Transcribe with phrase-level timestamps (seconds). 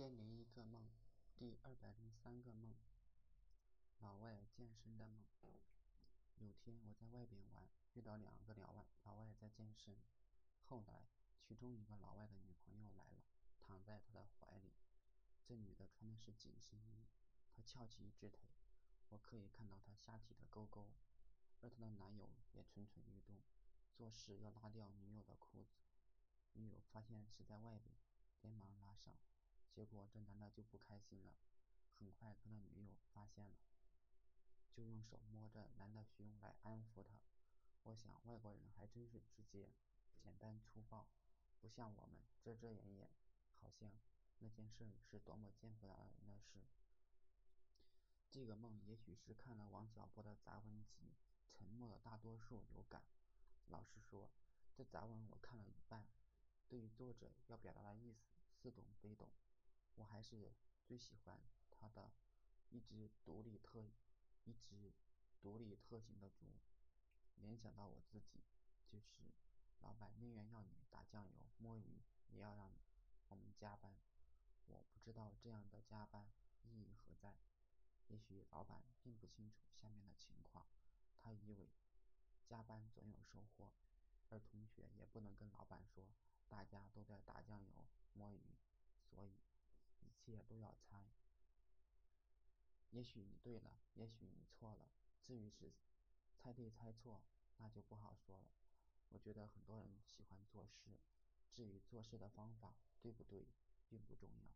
[0.00, 0.88] 千零一个梦，
[1.36, 2.74] 第二百零三个梦，
[3.98, 5.26] 老外健身的梦。
[6.36, 9.94] 有天我在外边玩，遇到两个老外，老外在健身。
[10.62, 11.06] 后来，
[11.42, 13.22] 其中一个老外的女朋友来了，
[13.58, 14.72] 躺在他的怀里。
[15.44, 17.04] 这女的穿的是紧身衣，
[17.54, 18.48] 她翘起一只腿，
[19.10, 20.94] 我可以看到她下体的沟沟。
[21.60, 23.36] 而她的男友也蠢蠢欲动，
[23.92, 25.76] 做事要拉掉女友的裤子。
[26.54, 27.94] 女友发现是在外边，
[28.40, 29.14] 连忙拉上。
[29.74, 31.34] 结果这男的就不开心了，
[31.98, 33.56] 很快他的女友发现了，
[34.72, 37.20] 就用手摸着男的胸来安抚他。
[37.84, 39.70] 我想外国人还真是直接、
[40.18, 41.08] 简单粗暴，
[41.60, 43.10] 不像我们遮遮掩掩，
[43.60, 43.90] 好像
[44.38, 46.60] 那件事是多么见不得人的事。
[48.28, 51.14] 这个梦也许是看了王小波的杂文集
[51.58, 53.02] 《沉默的大多数》有感。
[53.68, 54.30] 老实说，
[54.74, 56.06] 这杂文我看了一半，
[56.68, 58.20] 对于作者要表达的意思
[58.60, 59.28] 似懂非懂。
[60.20, 60.52] 还是
[60.84, 62.12] 最喜欢他的
[62.68, 63.90] 一只独立特
[64.44, 64.92] 一只
[65.40, 66.60] 独立特型的猪，
[67.36, 68.44] 联想到我自己，
[68.86, 69.32] 就是
[69.80, 72.70] 老板宁愿要你打酱油摸鱼，也要让
[73.28, 73.96] 我们加班。
[74.66, 76.30] 我不知道这样的加班
[76.64, 77.34] 意义何在，
[78.08, 80.66] 也许老板并不清楚下面的情况，
[81.18, 81.70] 他以为
[82.44, 83.72] 加班总有收获，
[84.28, 86.04] 而同学也不能跟老板说
[86.46, 88.58] 大家都在打酱油摸鱼，
[89.08, 89.32] 所以。
[90.30, 91.10] 也都要猜，
[92.90, 94.90] 也许你对了，也许你错了。
[95.24, 95.72] 至于是
[96.36, 97.22] 猜对猜错，
[97.56, 98.52] 那就不好说了。
[99.08, 101.00] 我觉得很多人喜欢做事，
[101.52, 103.48] 至于做事的方法对不对，
[103.88, 104.54] 并不重要。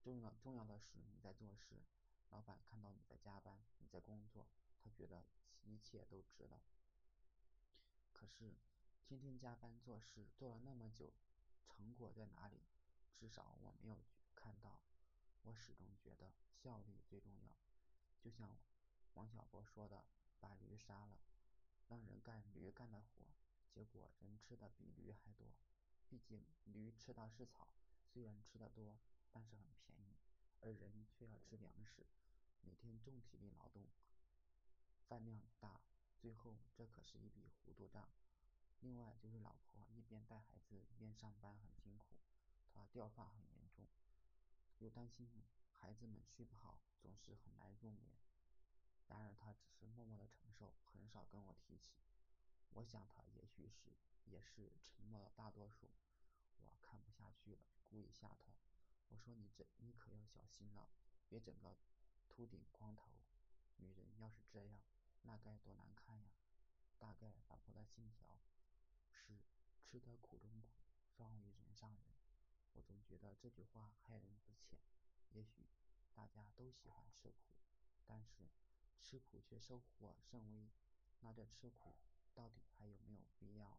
[0.00, 1.84] 重要重要的是你在做事，
[2.30, 4.48] 老板看到你在加班，你在工作，
[4.80, 5.24] 他觉得
[5.62, 6.60] 一切都值了。
[8.12, 8.56] 可是
[9.04, 11.12] 天天加班做事，做了那么久，
[11.68, 12.62] 成果在哪里？
[13.16, 14.04] 至少我没有。
[14.34, 14.80] 看到，
[15.42, 17.56] 我始终觉得效率最重要。
[18.20, 18.56] 就像
[19.14, 20.04] 王小波说的
[20.40, 21.18] ：“把驴杀了，
[21.88, 23.34] 让人干驴干的活，
[23.68, 25.54] 结果人吃的比驴还多。
[26.08, 27.68] 毕竟驴吃的是草，
[28.04, 28.98] 虽然吃的多，
[29.30, 30.18] 但是很便宜，
[30.60, 32.06] 而人却要吃粮食，
[32.60, 33.88] 每天重体力劳动，
[35.08, 35.80] 饭量大，
[36.18, 38.08] 最后这可是一笔糊涂账。
[38.80, 42.16] 另外就是老婆一边带孩子一边上班，很辛苦，
[42.72, 43.88] 她掉发很严重。”
[44.82, 45.30] 又担心
[45.70, 48.18] 孩子们睡不好，总是很难入眠。
[49.06, 51.92] 然而他只是默默的承受，很少跟我提起。
[52.70, 55.88] 我想他也许是也是沉默的大多数。
[56.56, 58.52] 我看不下去了，故意吓他。
[59.06, 60.90] 我说你这你可要小心了，
[61.28, 61.76] 别整个
[62.28, 63.12] 秃顶光头。
[63.76, 64.82] 女人要是这样，
[65.22, 66.32] 那该多难看呀！
[66.98, 68.40] 大概老婆的信条
[69.12, 69.38] 是
[69.78, 70.72] 吃得苦中苦，
[71.16, 72.11] 方为人上人。
[72.74, 74.78] 我总觉得这句话害人不浅。
[75.30, 75.66] 也许
[76.14, 77.36] 大家都喜欢吃苦，
[78.06, 78.48] 但是
[79.00, 80.70] 吃苦却收获甚微，
[81.20, 81.96] 那这吃苦
[82.34, 83.78] 到底还有没有必要？